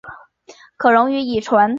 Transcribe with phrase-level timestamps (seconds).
[0.77, 1.69] 可溶于乙醇。